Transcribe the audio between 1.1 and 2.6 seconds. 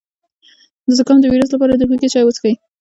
د ویروس لپاره د هوږې چای وڅښئ